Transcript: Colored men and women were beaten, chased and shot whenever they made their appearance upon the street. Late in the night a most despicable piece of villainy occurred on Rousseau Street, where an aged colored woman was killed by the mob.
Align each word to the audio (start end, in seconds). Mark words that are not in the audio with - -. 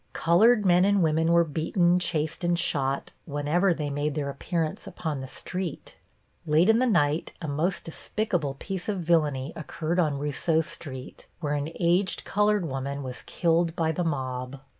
Colored 0.13 0.65
men 0.65 0.83
and 0.83 1.03
women 1.03 1.31
were 1.31 1.43
beaten, 1.43 1.99
chased 1.99 2.43
and 2.43 2.57
shot 2.57 3.11
whenever 3.25 3.71
they 3.71 3.91
made 3.91 4.15
their 4.15 4.31
appearance 4.31 4.87
upon 4.87 5.19
the 5.19 5.27
street. 5.27 5.95
Late 6.47 6.69
in 6.69 6.79
the 6.79 6.87
night 6.87 7.33
a 7.39 7.47
most 7.47 7.83
despicable 7.83 8.55
piece 8.55 8.89
of 8.89 9.01
villainy 9.01 9.53
occurred 9.55 9.99
on 9.99 10.17
Rousseau 10.17 10.61
Street, 10.61 11.27
where 11.39 11.53
an 11.53 11.69
aged 11.79 12.23
colored 12.25 12.65
woman 12.67 13.03
was 13.03 13.21
killed 13.27 13.75
by 13.75 13.91
the 13.91 14.03
mob. 14.03 14.59